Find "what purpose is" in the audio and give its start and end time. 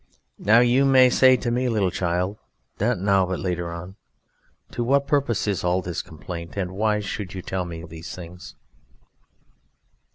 4.83-5.63